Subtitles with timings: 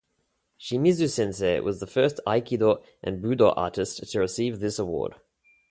[0.59, 5.13] Shimizu-sensei was the first Aikido and Budo artist to receive this award.